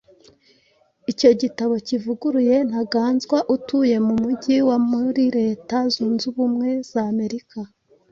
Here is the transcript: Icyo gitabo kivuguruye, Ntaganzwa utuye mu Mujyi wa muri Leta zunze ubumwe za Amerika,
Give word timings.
Icyo 1.11 1.29
gitabo 1.41 1.73
kivuguruye, 1.87 2.55
Ntaganzwa 2.69 3.37
utuye 3.55 3.95
mu 4.07 4.13
Mujyi 4.23 4.57
wa 4.67 4.77
muri 4.89 5.23
Leta 5.37 5.75
zunze 5.93 6.23
ubumwe 6.31 6.69
za 6.91 7.01
Amerika, 7.13 7.59